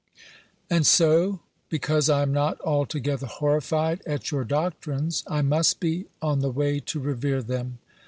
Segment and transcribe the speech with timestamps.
[0.67, 6.39] And so because I am not altogether horrified at your doctrines, I must be on
[6.39, 7.77] the way to revere them